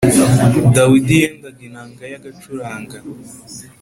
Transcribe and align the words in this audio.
Dawidi 0.75 1.13
yendaga 1.21 1.61
inanga 1.67 2.01
ye 2.09 2.15
agacuranga 2.19 2.97